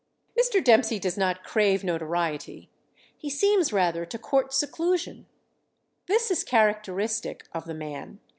Mr. 0.35 0.63
Dempsey 0.63 0.97
does 0.97 1.15
not 1.15 1.43
crave 1.43 1.83
notoriety. 1.83 2.71
He 3.15 3.29
seems 3.29 3.71
rather 3.71 4.03
to 4.03 4.17
court 4.17 4.51
seclusion. 4.51 5.27
This 6.07 6.31
is 6.31 6.43
characteristic 6.43 7.47
of 7.53 7.65
the 7.65 7.75
man. 7.75 8.19